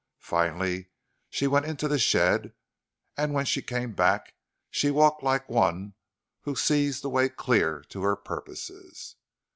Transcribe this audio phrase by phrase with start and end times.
[0.17, 0.89] Finally,
[1.29, 2.53] she went into the shed,
[3.15, 4.33] and when she came back
[4.71, 5.93] she walked like one
[6.41, 9.17] who sees the way clear to her purposes.